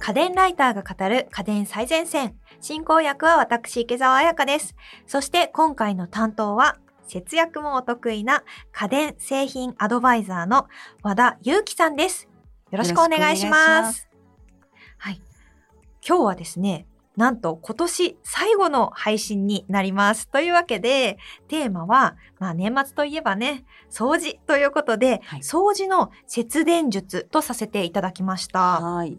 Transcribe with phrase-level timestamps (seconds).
[0.00, 2.36] 家電ライターが語る家電最前線。
[2.60, 4.74] 進行役は私、池澤彩香です。
[5.06, 10.66] そして今回の担当は、節約もお得意な家電製品アドバイザーの
[11.02, 12.28] 和田祐樹さんです。
[12.70, 13.46] よろしくお願いし。
[13.46, 14.08] ます
[14.98, 15.20] はい。
[16.06, 16.86] 今日はですね、
[17.16, 20.28] なんと今年最後の配信になります。
[20.28, 21.18] というわけで、
[21.48, 28.80] テーマは、まあ年末といえばね、掃除ということで、はい掃除の節電術とさせていただきました。
[28.80, 29.18] はい。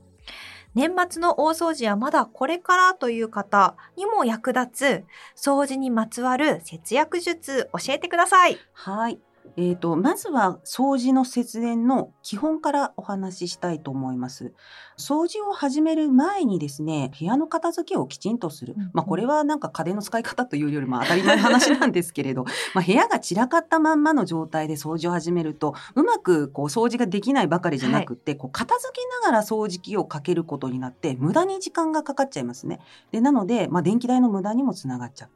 [0.80, 5.04] 年末の大掃除はまだこれからという方にも役立
[5.36, 8.57] つ掃除にまつわる節約術教えてください。
[8.71, 9.20] はい。
[9.58, 14.54] えっ、と、まずは掃除の節電の基本からお話ししたいと思います。
[14.98, 18.76] 掃除を始める前にですね、部屋の片付けをきちんとする。
[18.93, 22.46] まあ、これはなんか家電の使い方というよりも当たり前の話なんですけれど、
[22.76, 32.80] まあ、部屋が散らかったまんまの状態で掃除を始めると、うまくこう掃除ができないばかりじゃなくって、こう片付けながら掃除機をかけることになって、無駄に時間がかかっちゃいますね。
[33.12, 35.30] で、なので、まあ、電気代の無駄にもつながっちゃう。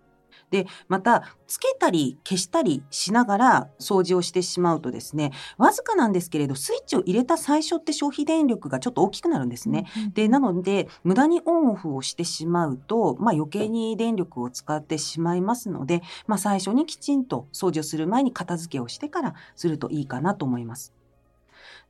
[0.53, 9.87] で、また、つけたり消したりしながら掃除をしてしまうとですね、わずかなんですけれど、スイッチを入れた最初って消費電力がちょっと大きくなるんですね。
[10.13, 20.93] で、なので、無駄にオンオフをしてしまうと、まあ余計に電力を使ってしまいますので、まあ最初にきちんと掃除をする前に片付けをしてからするといいかなと思います。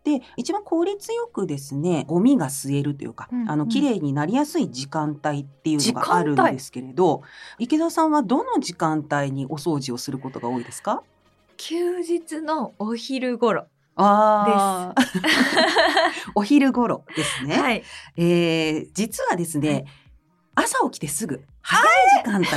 [0.03, 7.21] で、一番効率よくですね、ゴミが吸えるというか、うんうんあの、綺麗になりやすい時間帯っていうのがあるんですけれど、
[7.57, 11.03] 池田さんはどの時間帯にお掃除をすることが多いですか？
[11.57, 13.67] 休日のお昼頃。
[13.95, 14.95] ああ。
[16.35, 17.55] お昼頃ですね。
[17.57, 17.83] はい。
[18.17, 19.85] えー実はですね、
[20.55, 21.87] 朝起きてすぐ、早い
[22.23, 22.47] 時間帯。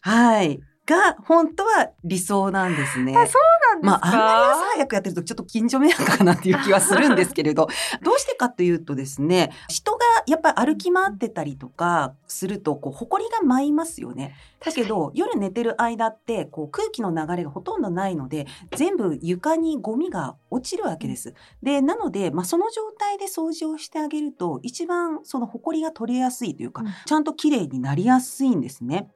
[0.00, 0.60] はい。
[0.92, 3.16] が、本当は理想なんですね。
[3.16, 3.42] あ、そう
[3.74, 7.68] なんですか、まあ、あんまり朝早くやってるとちょっと近所迷惑かなっていう気はするんですけれど、
[8.02, 14.34] どうしてかというとですね、人がやっぱり歩き回ってたりとかすると、こう、埃が舞いますよね。
[14.64, 21.34] だけど、夜寝てる間って、こう、空気の流れがほとんどないので、全部床にゴミが落ちるわけです。
[21.62, 29.08] で、なので、まあ、その状態で掃除をしてあげると、一番その埃が取れやすいというか、うんちゃんと綺麗になりやすいんですね。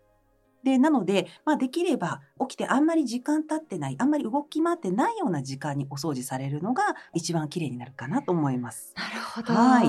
[0.65, 6.83] で、なので、まあ、できれば起きてあんまり時間経ってない、あんまり動き回ってないような時間にお掃除されるのが
[7.15, 8.95] 一番綺麗になるかなと思います。
[8.97, 9.53] なるほど。
[9.53, 9.85] は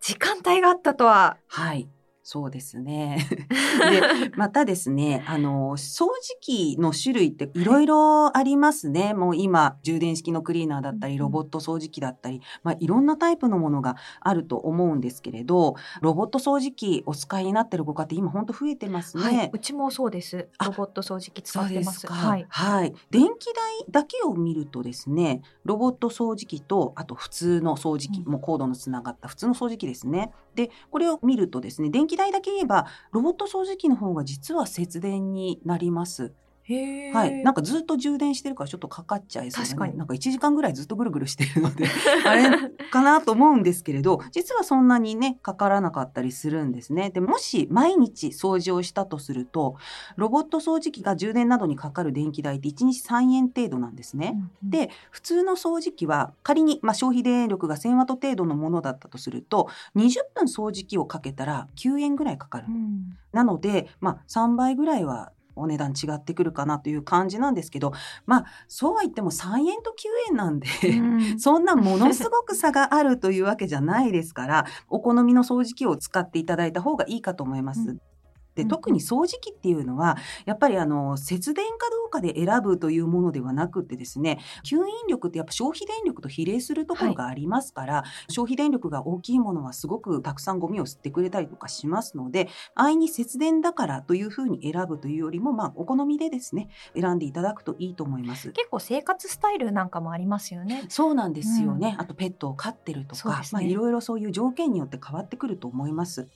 [0.00, 1.36] 時間帯があったとは。
[1.46, 1.88] はい。
[2.22, 3.26] そうですね。
[3.30, 6.10] で、 またですね、あの、掃除
[6.40, 9.14] 機の種類っていろいろありますね。
[9.14, 19.22] もう今、充電式のクリーナーだったり、うんロボット掃除機だったり、まあ、いろんなタイプのものがあると思うんですけれど、ロボット掃除機お使いになってるご家庭今本当増えてますね。
[19.22, 19.50] はい。
[19.52, 20.48] うちもそうです。
[20.56, 22.00] あロボット掃除機使ってます。
[22.00, 22.14] ですか。
[22.14, 22.92] ははいい。。
[23.10, 30.30] 電気代だけを見るとですね、ロボット掃除機と、あと普通の掃除機、うんもうコードのつながった普通の掃除機ですね。
[30.54, 36.34] で、これを見るとですね、電気代だけ言えば、ロボット掃除機の方が実は節電になります。
[37.12, 37.42] はい。
[37.42, 39.74] なんかずっと充電してるからちょっとかかっちゃいそうな、ね。
[39.74, 41.86] 確かになんか1時間ぐらいずっとぐるぐるしてるので、
[42.26, 47.10] あれかなと思うんですけれど、実はそんなにね、かからなかったりするんですね。
[47.10, 49.76] で、もし毎日掃除をしたとすると、
[50.16, 54.32] ロボット掃除機が充電などにかかる電気代って1日3円程度なんですね。
[54.34, 62.72] うんうん、で、普通の掃除機は仮に、まあ、消費電力が1000ワット程度のものだったとすると、20分掃除機をかけたら9円ぐらいかかるう。
[62.72, 67.92] ん、なので、まあ、3倍ぐらいはお値段違ってくるかなという感じなんですけど、
[68.26, 77.80] まあ、そうは言っても3円と9円なんで、うんそんなものすごく差があるというわけじゃないですから、お好みの掃除機を使っていただいた方がいいかと思います。
[77.80, 78.09] うん
[78.60, 80.16] でうん特に掃除機っていうのは
[80.46, 98.50] やっぱりあの節電かどうかで選ぶというものではなくってですね吸引力ってやっぱ消費電力と比例するところがありますから、消費電力が大きいものはすごくたくさんゴミを吸ってくれたりとかしますので安易に節電だからというふうに選ぶというよりもまあお好みでですね選んでいただくといいと思います。
[98.52, 100.84] 結構生活スタイルなんかもありますよね。
[100.88, 101.96] そうなんですよね。
[101.98, 106.28] あとペットを飼ってるとか、ねまあいろいろそういう条件によって変わってくると思います。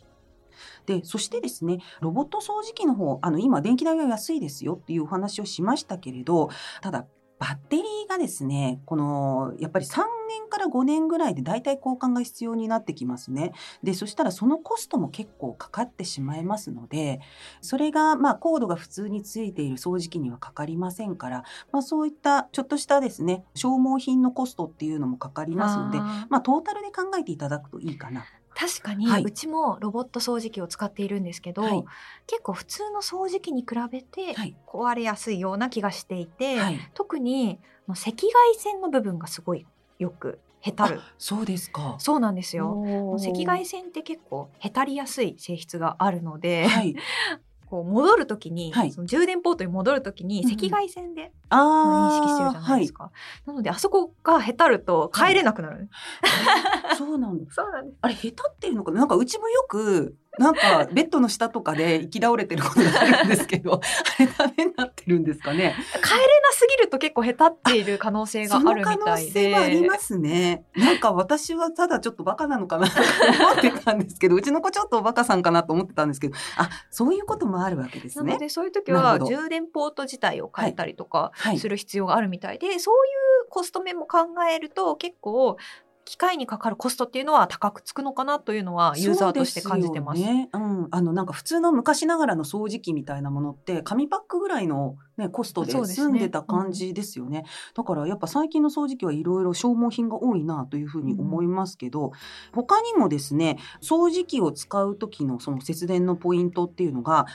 [0.87, 6.51] で、そしてですね、ロボット掃除機の方、あの今電気代は安いですよっていうお話をしましたけれど、
[6.81, 7.07] ただ
[7.39, 13.53] バッテリーがですね、このやっぱり3年から5年ぐらいで大体交換が必要になってきますね。
[13.83, 17.21] で、そしたらそのコストも結構かかってしまいますので、
[17.61, 25.99] それがまあコードが普通についている掃除機にはかかりませんから、まあそういったちょっとしたですね、消耗品のコストっていうのもかかりますので、
[26.31, 28.25] まあトータルで考えていただくといいかな。
[28.55, 31.85] 確かに、はいうちもロボット掃除機を使っているんですけど、はい
[32.27, 36.81] 結構普通の掃除機に比べてはい壊れやすいような気がしていて、はい。
[36.95, 38.13] 特に赤外
[38.57, 39.67] 線の部分がすごい
[39.99, 41.01] よくへたる。
[41.19, 41.97] そうですか。
[41.99, 42.83] そうなんですよ。
[43.13, 46.97] 赤外線って結構へたりやすい性質があるので、はい。
[47.67, 52.21] こう戻るときに、はいその充電ポートに戻るときにうんうん赤外線でああ。
[52.21, 53.11] 認識してるじゃないですか。
[53.47, 55.89] なのであそこがへたると帰れなくなる。
[56.23, 56.97] はい。
[56.97, 57.51] そうなんだ。
[57.53, 57.99] そうなんです。
[58.03, 59.01] あれ、下手っていうのかな？
[59.01, 63.81] なんかうちもよく、なんかベッドの下とかで行き倒れてることがあるんですけど、
[64.19, 65.75] あれダメになるんですかね。
[66.03, 69.31] 帰れなすぎると結構へたっている可能性がそあるみの可能たいで。
[69.33, 70.65] 性はありますね。
[70.77, 78.27] なんか私はただちょっとバカなのかなと思ってたんですけど、うちの子ちょっとバカさんかなと思ってたんですけど、あ、そういうこともあるわけですね。
[78.27, 83.09] なのでそういう時は充電ポート自体を変えたりとかはいする必要があるみたいで、そうい
[83.47, 84.19] うコスト面も考
[84.51, 85.57] えると結構
[86.05, 90.21] 機械にかかるコストっていうのは高くつくのかなというのはユーザーとして感じてます。
[90.21, 90.51] そうですよね。
[90.53, 97.45] うん、あのなんか普通の昔ながらの掃除機みたいなものって紙パックぐらいのねコストで済んでた感じですよね。
[97.75, 102.13] だからやっぱ最近の掃除機はいろいろ消耗品が多いなというふうに思いますけど、
[102.53, 107.27] 他にもですね掃除機を使う時のその節電のポイントっていうのが。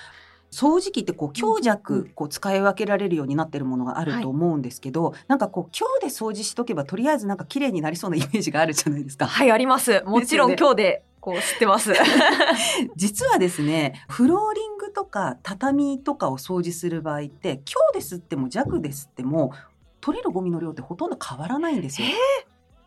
[0.51, 9.27] 掃除機ってこう強弱んこう使い分けられるようになってるものがあると思うんですけど、なんかこう今日で掃除しとけばとりあえずなんか綺麗になりそうなイメージがあるじゃないですか。
[9.27, 10.03] はいあります。
[10.05, 11.93] もちろんですよ今日でこう知ってます。
[12.95, 19.53] 実はですねフローリングとか畳とかを掃除する場合って強ですっても弱ですっても
[20.01, 22.07] 取れるゴミの量ってほとんど変わらないんですよ。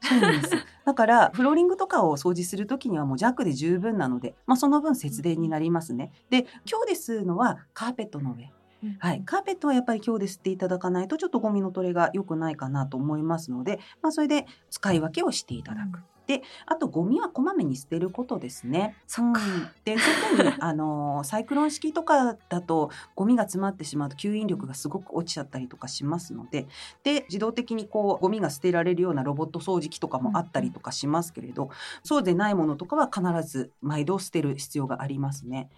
[0.03, 0.55] そうなんです。
[0.85, 6.11] だからフローリングとかを掃除するときにはもう弱で十分なので、まあ、その分節電になりますね。
[6.29, 8.53] で強ですのはカーペットの上。
[8.99, 16.01] はい、カーペットはやっぱり強ですっていただかないとちょっとゴミの取れが良くないかなと思いますので、まあ、それで使い分けをしていただく。
[16.27, 18.97] であとゴミはこまめに捨てることですね。
[19.07, 19.41] そっか。
[19.41, 19.69] うん。
[19.85, 19.97] で
[20.35, 26.67] 特にあのサイクロン式とかだとゴミが詰まってしまうと吸引力がすごく落ちちゃったりとかしますので。
[27.03, 31.71] で自動的にこうゴミが捨てられるようなロボット掃除機とかもあったりとかしますけれど、
[32.03, 35.71] そうでないものとかは必ず毎度捨てる必要がありますね。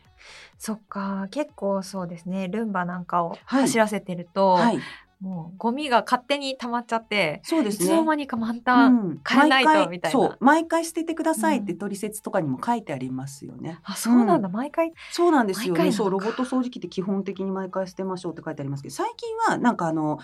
[0.59, 1.27] そっか。
[1.31, 2.49] 結構そうですね。
[2.49, 3.63] ルンバなんかをはい。
[3.63, 4.79] 走らせてると、はい、
[5.25, 7.87] もうゴミが勝手に溜まっちゃって、いそうですね。
[7.87, 9.21] つの間にか満タン、うん。
[9.27, 10.19] 変えないとみたいな。
[10.19, 10.37] そう。
[10.41, 11.79] 毎回捨ててくださいってうん。
[11.79, 13.81] 取説とかにも書いてありますよね。
[13.85, 15.93] あそうなんだ、毎回そうなんですよね。
[15.93, 20.19] そうロボット掃除機って基本的に毎回捨てましょうって書いてありますけど、最近はなんかあの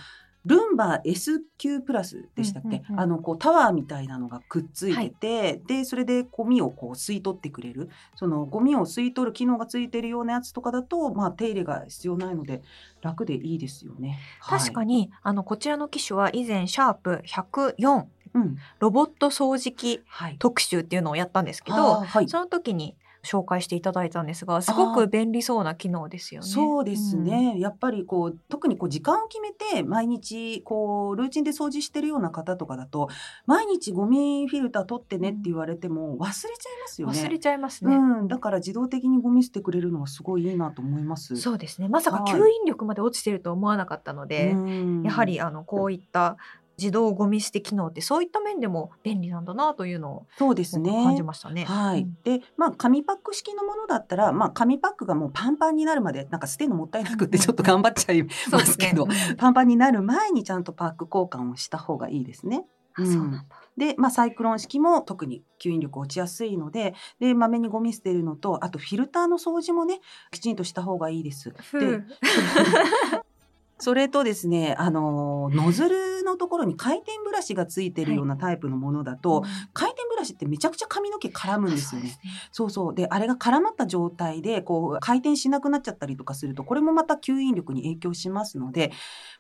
[0.47, 7.91] ルンバ SQ プラスでしたっけ、あのこうタワーみたいなのがくっついてて、でそれでゴミをこう吸い取ってくれる。
[8.15, 12.63] そのゴミを吸い取る機能がついてるようなやつとかだとまあ手入れが必要ないので
[13.03, 14.19] 楽でいいですよね。
[14.41, 18.05] 確かに、に、あのこちらの機種は以前シャープ104
[18.35, 18.57] うん。
[18.79, 26.49] ロボット掃除機はい、特集っていうのをやったんですけあどーはい、その時に紹介していただいたんですがすごく便利そうな機能ですよね。
[26.49, 33.09] そうですね、やっぱりこう特にこう時間を決めて毎日こうルーチンで掃除してるような方とかだと
[33.47, 36.49] 毎日ゴミフィルター取ってねって言われても忘れちゃい
[36.83, 37.21] ますよね。
[37.21, 37.95] 忘れちゃいますね。
[37.95, 41.37] うん、だから自動的にゴミ捨てくれるのはすごいいいなと思います。
[41.37, 41.89] そうですね。
[41.89, 46.37] まさかはい吸引力まで落ちてると思わなかったので、うんやはりあのこういった
[46.81, 50.91] 自動ゴミ捨て機能ってそういった面でも便利なんだなというのをそうですね。
[50.91, 51.65] 感じましたね。
[51.65, 62.65] はい、うんでまあ紙パック式のものだったら、まあ、紙パックがもうパンパンになるまでなんか捨てるのもったいなくってちょっと頑張っちゃいますけど、ねうんパンパンになる前にちゃんとパック交換をした方がいいですね。
[62.95, 63.61] あそうなんだ。
[63.77, 71.53] で、まあ、サイクロン式も特に吸引力落ちやすいのででまめにゴミ捨てるのとあとフィルターの掃除もねきちんとした方がいいです。
[71.73, 72.03] で
[73.79, 82.19] それとですねあのノズルのところに回転ブラシがついてるようなタイプのものだと、回転ブラシってめちゃくちゃ髪の毛絡むんですよね。
[82.53, 88.93] そうそうであれが絡まった状態でこう回転しなくなっちゃったりとかするとこれもまた吸引力に影響しますので、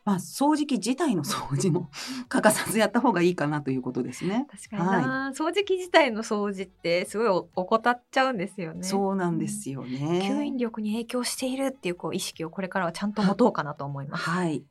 [0.04, 1.90] まあ、掃除機自体の掃除も
[2.28, 4.46] 欠かさずやった方がいいかなということですね。
[4.50, 8.82] 確かにな、掃除機自体の掃除ってすごいお怠っちゃうんですよね。
[8.82, 10.20] そうなんですよね。
[10.24, 14.24] 吸引力に影響しているっていうこう意識をこれからはちゃんと持とうかなと思います。
[14.28, 14.64] はい。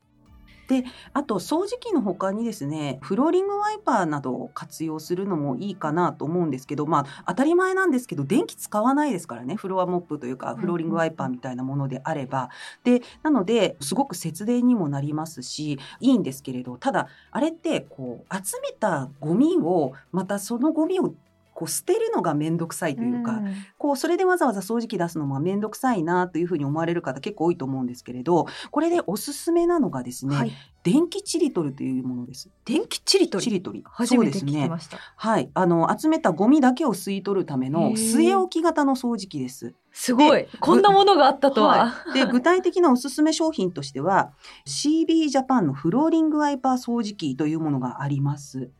[0.70, 0.84] で
[1.14, 12.50] あと掃除機の他にですねフローリングワイパーなどを活用するのもいいかなと思うんですけどまあ当たり前なんですけど電気使わないですからねフロアモップというかうんフローリングワイパーみたいなものであれば、
[12.84, 21.14] でなのですごく節電にもなりますしいいんですけれどただあれってこう集めたゴミをまたそのゴミを
[21.60, 30.52] こう捨てるのが面倒くさいというか、んこうそれでわざわざ掃除機出すのも面倒くさいなというふうに思われる方結構多いと思うんですけれどこれでおすすめなのがですね、はい、
[30.84, 32.50] 電気チリトルというものです。
[32.64, 35.00] 電気チリ取りチリトリ初めて聞きました。
[35.18, 39.74] はい、あの集めたゴミだけを吸い取るためへのー据え置き型の掃除機です。
[39.92, 41.88] すごいこんなものがあったとは。
[41.88, 44.32] はいで具体的なおすすめ商品としては
[44.66, 48.72] CB ジャパンのフローリングワイパー掃除機というものがあります。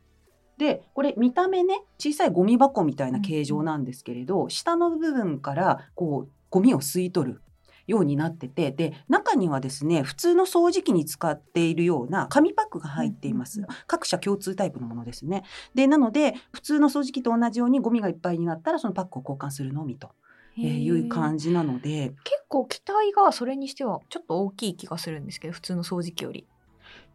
[0.60, 7.40] でこれ見た目ね小さいゴミ箱みたいな形状なんですけれど、下の部分からこうゴミを吸い取る
[7.86, 15.44] ようになっててで中にはですね普通の掃除機に使っているような紙パックが入っています、うんうん各社共通タイプのものですね。
[15.74, 20.10] でなので普通の掃除機と同じようにゴミがいっぱいになったらそのパックを交換するのみと
[20.58, 22.12] えーいう感じなので。
[22.24, 26.46] 結構機体がそれにしてはちょっと大きい気がするんですけど普通の掃除機より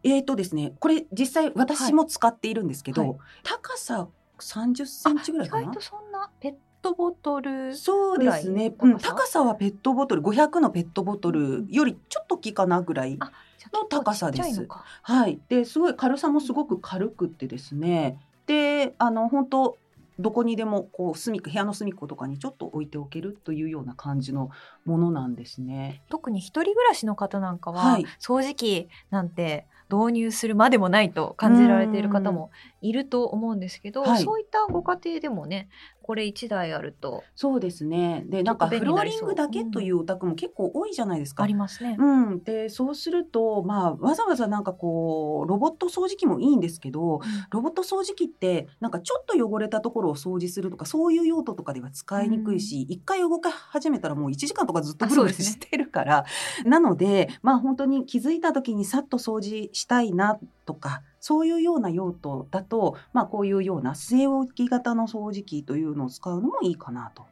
[0.02, 3.16] えーとですねこれ実際私も使っているんですけど、はい。
[3.42, 5.62] 高さ30センチぐらいかな？
[5.62, 9.42] 意外とそんなペットボトルそうですね、うん、高さ？
[9.42, 13.32] はペットボトル500のペットボトルよりちょっと大きいかなぐらいあ
[13.72, 14.62] の高さです。
[14.62, 14.68] い
[15.02, 18.20] はい、ですごい軽さもすごく軽くってですね。
[18.46, 19.78] であの本当
[20.18, 24.50] どこにでもこう隅部屋の隅っことかにちょっと置いておけるというような感じの
[24.84, 26.02] ものなんですね。
[26.08, 28.06] 特に一人暮らしの方なんかは、はい。
[28.20, 32.50] 掃除機なんて導入するまでもないと感じられている方も
[32.80, 34.22] いると思うんですけど、はい。
[34.22, 35.68] そういったご家庭でもね
[36.06, 37.24] これ1台あると。
[37.34, 38.22] そうですね。
[38.28, 41.42] でなんかフローリングだけというお宅も結構多いじゃないですか。
[41.42, 41.96] ありますね。
[41.98, 47.20] うん、でそうすると、まあ、わざわざなんかこうロボット掃除機もいいんですけど
[47.50, 55.64] ロボット掃除機ってなんかちょっと汚れたところを掃除するとかそういう用途とかでは使いにくいし一、回動か始めたらもう1時間とかずっとぐるぐるあそうですね。
[55.64, 56.24] してるから、
[56.64, 67.24] なのでまあ本当に気づいた時にさっと掃除したいなとかそういうような用途だと、まあ、こういうような据え置き型の掃除機というのを使うのもいいかなと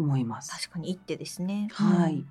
[0.00, 0.50] 思います。
[0.50, 1.68] 確かに一手ですね。
[1.72, 2.28] はいうん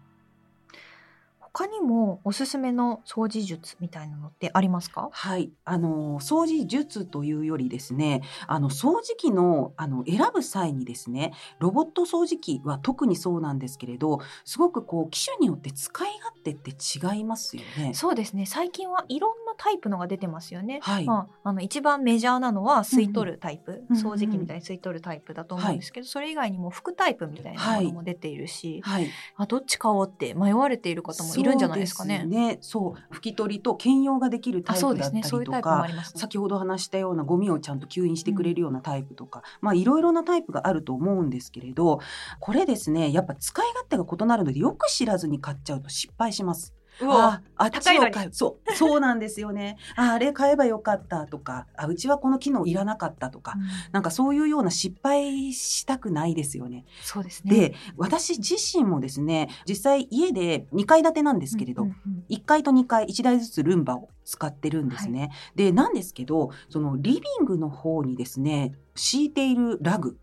[1.57, 5.07] 他にもおすすめの掃除術みたいなのってありますか？
[5.09, 17.93] はい、あの掃除術というよりですね、あの掃除機のあの選ぶ際にですね、ロボット掃除機は特にそうなんですけれど、すごくこう機種によって使い勝手って違いますよね。
[17.93, 18.45] そうですね。
[18.45, 20.79] 最近はいろんなタイプのが出てますよね。
[20.81, 32.23] はい、まあ、あの一番メジャーなのは吸い取るタイプ、うんうん掃除機みたいに吸い取るタイプだと思うんですけど、それ以外にも拭くタイプみたいなものも出ているし、はい、あどっち買おうって迷われている方もいるんじゃないですかね。
[32.25, 32.57] ね。
[32.61, 35.23] そう、拭き取りと兼用ができるタあイプだったそうですね。
[35.23, 35.85] そういうりとか。
[35.87, 36.19] りますね。
[36.19, 41.99] 先ほど話したようなゴミをちゃんと吸引してくれるようなタイプとか、まあいろいろなタイプがあると思うんですけれど
[42.39, 46.73] これですねやっぱ使い勝手が異なるのでよく知らずに買っちゃうと失敗します。
[47.01, 49.77] うわああっちを買うそうそうなんですよね。
[49.95, 53.63] ああれ買えばよかったとかあうちはこの機能いらなかったとか、うん。
[53.91, 56.85] なんかそういうような失敗したくないですよね。
[57.01, 57.55] そうですね。
[57.55, 62.25] で私自身もですね実際家で2階建てなんですけれど、うんうんうん。
[62.29, 65.31] 1階と2階1台ずつルンバを使ってるんですね。
[65.55, 70.17] でなんですけどそのリビングの方にですね敷いているラグ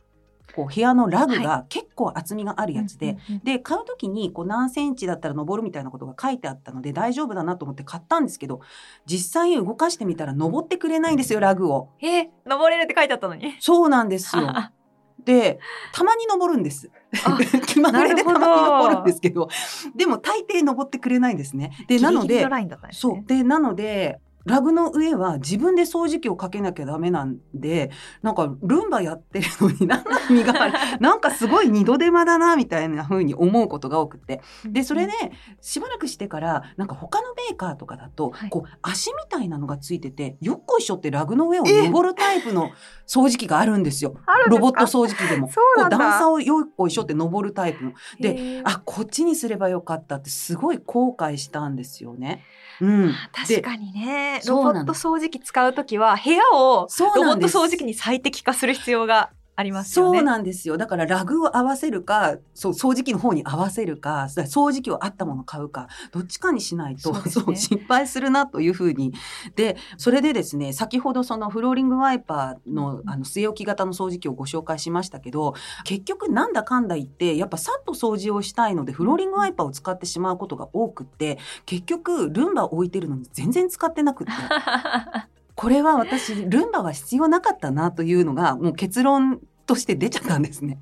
[0.55, 8.61] こう部屋のラグが結構厚みがあるやつで、うんうんうんで買う時にこう何センチだったら登るみたいなことが書いてあったので大丈夫だなと思って買ったんですけど
[9.07, 11.89] 実際動かしてみたら登ってくれないんですよラグを。
[12.01, 13.57] えー登れるって書いてあったのに。
[13.61, 14.53] そうなんですよ。
[15.25, 15.61] で
[15.93, 16.91] たまに登るんです。
[17.25, 19.49] あ 気まぐれでたまに登るんですけけど
[19.95, 21.73] でも大抵登ってくれないんですね。
[21.87, 23.15] でなのでラインだったんですね。
[23.17, 27.91] そうでなのでラグの上は自分で掃除機をかけなきゃダメなんで
[28.23, 34.41] なんかルンバやってるのに何の意味があるなんかすごい二度手間だなみたいな風に思うことが多くて。
[34.65, 35.13] でそれで
[35.61, 38.51] しばらくしてからなんか他のメーカーとかだと、はい。
[38.51, 42.71] こう足みたいなのがついててよっこいしょってラグの上を登るタイプの
[43.07, 44.17] 掃除機があるんですよ。
[44.49, 45.51] ロボット掃除機でも。
[45.51, 45.97] そうなんだ。
[45.97, 47.93] こう段差をよっこいしょって登るタイプの。
[48.21, 52.43] であこっちにすればよかったってすごい後悔したんですよね。
[52.81, 56.87] うん、で確かにねロボット掃除機使うときは部屋を
[57.17, 60.19] ロボット掃除機に最適化する必要がありますよね。
[60.19, 69.13] そうなんですよだからラグを合わせるかそう掃除機の方に合わせるか掃除機を合ったものを買うかどっちかにしないとそうね失敗するなというふうに
[69.55, 75.55] でそれでですね先ほどそのフローリングワイパーのあの据え置き型の掃除機をご紹介しましたけど
[75.85, 84.33] 結局なんだかんだ言ってやっぱさっと掃除をしたいのでフローリングワイパーを使ってしまうことが多くって結局ルンバを置いてるのに全然使ってなくって。
[85.63, 90.81] これは私ルンバは必要なかったなというのがもう結論として出ちゃったんですね。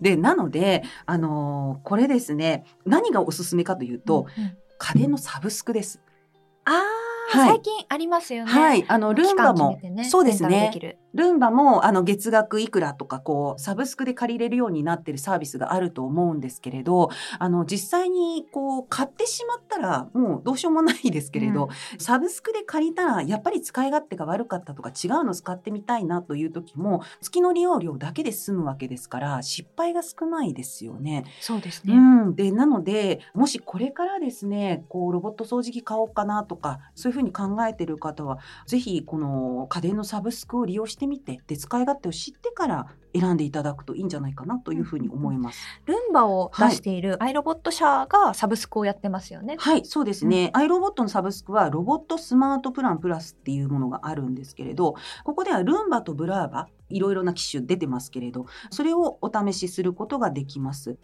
[0.00, 6.02] でなので、あのーこれですね何がおすすめかというと、うんうん家電のサブスクです。
[6.66, 6.74] あー、
[7.28, 8.50] はい最近ありますよね。
[8.50, 10.70] はい、あのルンバも、ねそうですね
[11.16, 31.24] ルンバもあの月額いくらとかこうサブスクで借りれるようになってるサービスがあると思うんですけれどあの実際にこう買ってしまったらもうどうしようもないですけれど、サブスクで借りたらやっぱり使い勝手が悪かったとか違うの使ってみたいなという時も月の利用料だけで済むわけですから失敗が少ないですよね。
[31.40, 31.94] そうですね。
[31.94, 42.86] うん、でなのでもしこれからですねこうロボット掃除機買おうかなとかそういうふうに考えている方はぜひこの家電のサブスクを利用してみてで使い勝手を知ってから
[43.18, 45.60] 選んでいただくといいんじゃないかなというふうに思います。
[45.86, 49.56] ルンバを出しているアイロボット社がサブスクをやってますよね。
[49.58, 50.50] はい、そうですね。
[50.52, 54.36] アイロボットのサブスクはロボットスマートプランプラスっていうものがあるん。
[54.36, 54.94] ですけれど、
[55.24, 60.96] ここではルンバとブラーバ、いろいろな機種出てますけれど、それをお試しすることができます。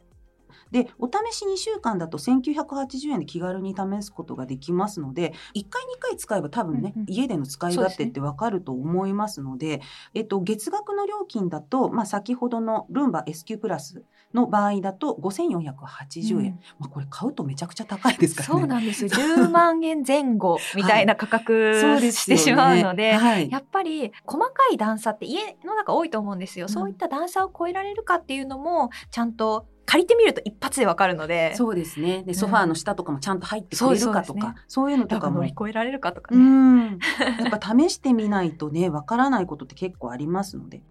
[0.73, 9.83] で、お試し2週間だと1980円で気軽に試すことができますので、1回2回使えば多分ね、うんうん家での使い勝手ってわかると思いますので、
[10.15, 16.37] えっと、月額の料金だと、まあ、先ほどのルンバ SQ プラスの場合だと5480円。
[16.37, 18.61] うんまあ、これ買うとめちゃくちゃ高いですからね。
[18.61, 19.11] そうなんですよ。
[19.13, 26.67] 10万円前後みたいな価格そうですよねしてしまうので、はいやっぱり細かい段差って家の中多いと思うんですよ。
[26.67, 32.23] うんそういった段差を超えられるかっていうのもちゃんと借りてみると一発でわかるので、そうですね。
[32.23, 35.39] で、ソファーの下とかもちゃんと入ってくれるかとか、そうそうそういうのとかも。
[35.39, 36.45] 乗り越えられるかとかうね。
[36.45, 36.99] ん。
[37.41, 40.83] やっぱ試してみないとね、わからないことって結構ありますので。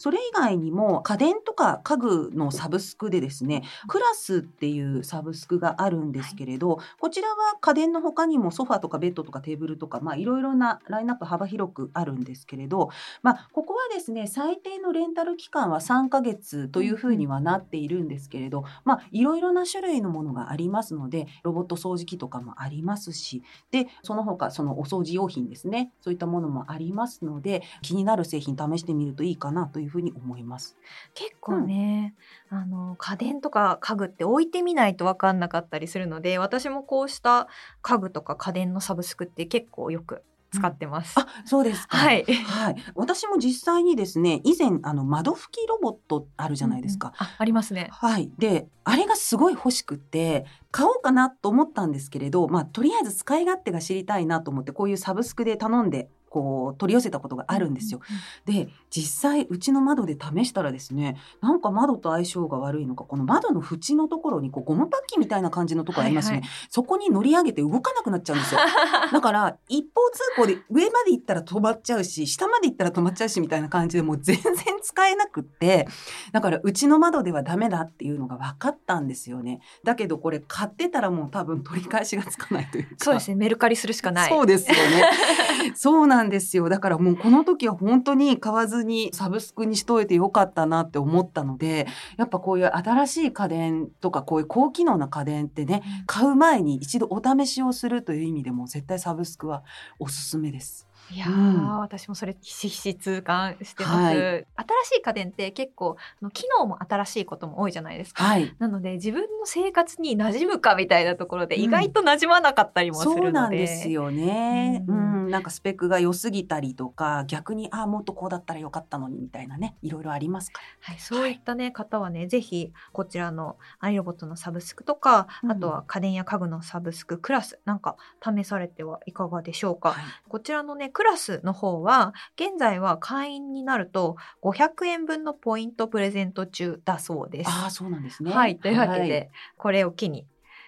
[0.00, 12.88] それ以外にも家電とか家具のサブスクでですね、クラスっていうサブスクがあるんですけれど、こちらは家電の他にもソファーとかベッドとかテーブルとか、まあいろいろなラインナップ幅広くあるんですけれど、
[13.22, 30.76] まあここはですね、最低のレンタル期間は3ヶ月というふうにはなっているんですけれど、まあいろいろな種類のものがありますので、ロボット掃除機とかもありますし、で、その他そのお掃除用品ですね、そういったものもありますので、気になる製品試してみるといいかなというふうに思います。
[31.14, 32.14] 結構ね、
[32.48, 37.48] あの家電とか家具って置いてみないと分かんなかったりするので私もこうした
[37.82, 41.18] 家具とか家電のサブスクって結構よく使ってます。
[41.18, 41.96] あ、そうですか。
[41.96, 42.24] はい。
[42.24, 47.08] はい、私も実際にですね以前あの窓拭きロボットあるじゃないですか。
[47.08, 47.88] うんうんあありますね。
[47.90, 58.00] はい、であれがすごい欲しくて買おうかなと思ったんですけれど、まあ、とりあえず使い勝手が知りたいなと思ってこういうサブスクで頼んでこう取り寄せたことがあるんですよ。
[58.46, 68.60] で実際うちの窓で試したらですねなんか窓と相性が悪いのかこの窓の縁のところにこうゴムパッキンみたいな感じのところありますね、はいはそこに乗り上げて動かなくなっちゃうんですよ。
[69.12, 75.88] だから一方通行で上まで行ったら止まっちゃうし下まで行ったら止まっちゃうしみたいな感じでもう全然使えなくって
[76.32, 79.60] だからうちの窓ではダメだっていうのが分かったんですよね。
[79.84, 82.90] だけどこれ買ってたらもう多分取り返しがつかないというか。
[82.98, 83.34] そうですね。
[83.36, 84.28] メルカリするしかない。
[84.28, 85.04] そうですよね。
[85.74, 86.68] そうなんですよ。
[86.68, 91.86] だからもうこの時は本当に買わずにサブスクにしといてよかったなって思ったので、
[92.18, 99.62] やっぱこういう新しい家電とかこういう高機能な家電ってね、買う前に一度お試しをするという意味でも絶対サブスクは
[99.98, 100.89] おすすめです。
[101.12, 104.46] いやー、うん私もそれひしひし痛感してます、はい
[104.90, 108.22] 新しい家電って結構あの機能も新しいことも多いじゃないですか。
[108.22, 108.54] はい。
[108.58, 114.84] なので自分の生活に馴染むかみたいなところでうん意外と馴染まなかったりもするので、そうなんですよね。
[114.86, 120.92] ううんん、なんかスペックが良すぎたりとか、逆にああもっとこうだったらよかったのにみたいなね、いろいろありますから。
[120.92, 129.90] はい、そういったね、方はねぜひこちらのアイロボットのサブスクとか、うんあとは家電や家具のサブスククラスなんか試されてはいかがでしょうか。
[129.90, 137.50] はいこちらのねクラスの方は現在は会員になると500円分のポイントプレゼント中だそうです。
[137.50, 138.30] ああ、そうなんですね。
[138.30, 140.26] はい、というわけで、はいこれを機に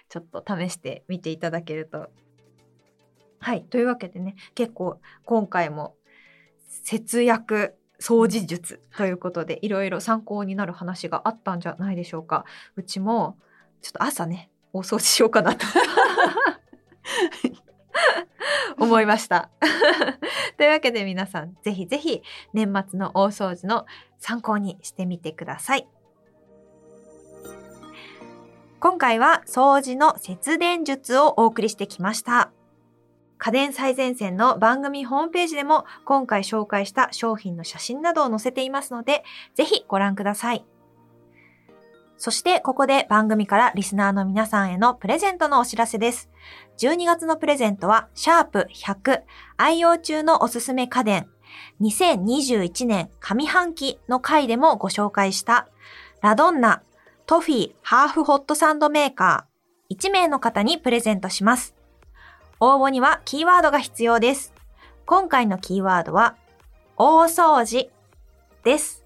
[0.09, 2.09] ちょっと試してみていただけると。
[3.37, 5.93] はい、というわけでね結構今回も
[6.83, 12.43] 節約掃除術ということでいろいろ参考になる話があったんじゃないでしょうか。
[12.75, 13.37] うちも
[13.83, 15.67] ちょっと朝ね大掃除しようかなと
[18.83, 19.51] 思いました。
[20.57, 22.21] というわけで皆さんぜひぜひ
[22.53, 23.85] 年末の大掃除の
[24.17, 25.87] 参考にしてみてください。
[28.79, 32.51] 今回は掃除の節電術をお送りしてきました。
[33.37, 39.23] 家電最前線の番組ホームページでも今回紹介した商品の写真などを載せていますので、
[39.55, 40.65] ぜひご覧ください。
[42.23, 46.29] そしてここで番組からリスナーの皆さんへのプレゼントのお知らせです。
[46.77, 49.23] 12月のプレゼントは、シャープ100
[49.57, 51.27] 愛用中のおすすめ家電
[51.81, 55.67] 2021年上半期の回でもご紹介した
[56.21, 56.81] ラドンナ
[57.25, 61.75] トフィーハーフホットサンドメーカー1名の方にプレゼントします。
[62.61, 64.53] 応募にはキーワードが必要です。
[65.05, 66.37] 今回のキーワードは、
[66.95, 67.91] 大掃除
[68.63, 69.02] です。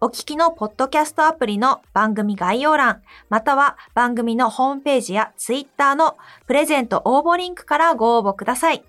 [0.00, 8.84] お聞きのポッドキャストアプリの番組概要欄、または番組のホームページやツイッターのプレゼント応募リンクからご応募ください。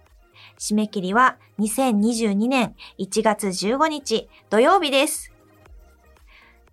[0.60, 5.34] 締め切りは2022年1月15日土曜日です。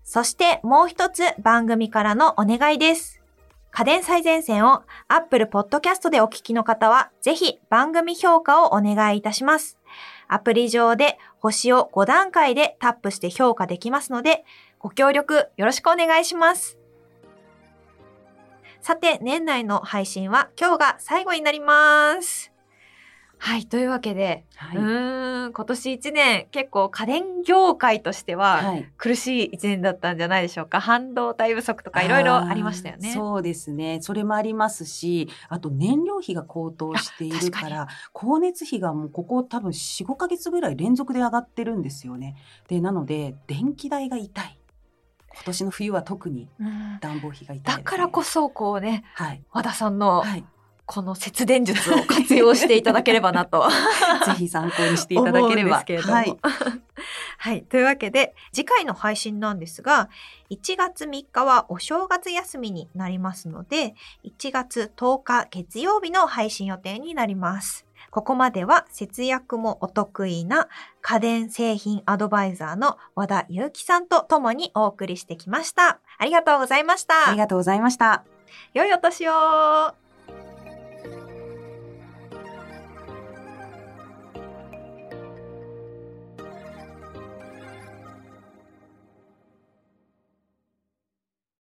[0.04, 3.22] そしてもう一つ番組からのお願いです。
[3.70, 9.78] 家電最前線を Apple Podcast でお聞きの方は、ぜひ番組評価をお願いいたします。
[10.28, 14.44] アプリ上で星を5段階でタップして評価できますので、
[14.78, 16.78] ご協力よろしくお願いします。
[18.80, 22.55] さて、年内の配信は今日が最後になります。
[23.38, 24.78] はい、というわけで、はい。
[24.78, 30.80] うーん、今年1年結構家電業界としてははい苦しい1年だったんじゃないでしょうか。
[30.80, 33.12] 半導体不足とかいろいろありましたよね。
[33.12, 34.00] そうですね。
[34.02, 42.36] それもありますし、あと燃料費が高騰しているから、光熱費がもうここ多分4、5ヶ月ぐらい連続で上がってるんですよね。
[42.68, 44.58] で、なので、電気代が痛い。
[45.28, 47.82] 今年の冬は特にうん暖房費が痛いね。
[47.82, 49.42] だからこそ、こうね、はい。
[49.52, 50.44] 和田さんのはい。
[50.86, 53.68] この節電術を活用していただければなと。
[54.24, 55.48] ぜひ参考にしていただければ。
[55.48, 56.36] 思うんですけれどもはい。
[57.38, 57.62] はい。
[57.64, 60.08] というわけで、次回の配信なんですが、
[60.50, 67.84] 1月3日はお正月休みになりますので、1月10日月曜日の配信予定になります。
[68.10, 70.68] ここまでは節約もお得意な
[71.02, 75.98] 家電製品アドバイザーの和田祐樹さんと共にお送りしてきました。
[76.16, 77.28] ありがとうございました。
[77.28, 78.24] ありがとうございました。
[78.72, 79.32] 良いお年を